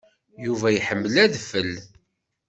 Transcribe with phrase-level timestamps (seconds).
[0.45, 1.71] Yuba iḥemmel adfel.